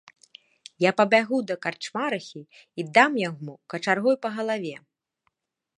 Я 0.83 0.91
пабягу 1.01 1.37
да 1.51 1.57
карчмарыхі 1.65 2.41
і 2.47 2.81
дам 2.99 3.11
яму 3.29 3.53
качаргой 3.75 4.15
па 4.27 4.35
галаве! 4.41 4.75